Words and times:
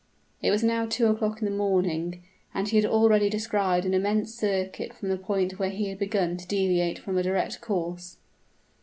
It 0.41 0.49
was 0.49 0.63
now 0.63 0.87
two 0.87 1.05
o'clock 1.05 1.43
in 1.43 1.45
the 1.45 1.55
morning, 1.55 2.23
and 2.55 2.67
he 2.67 2.75
had 2.75 2.87
already 2.87 3.29
described 3.29 3.85
an 3.85 3.93
immense 3.93 4.33
circuit 4.33 4.93
from 4.95 5.09
the 5.09 5.15
point 5.17 5.59
where 5.59 5.69
he 5.69 5.89
had 5.89 5.99
begun 5.99 6.37
to 6.37 6.47
deviate 6.47 6.97
from 6.97 7.19
a 7.19 7.21
direct 7.21 7.61
course. 7.61 8.17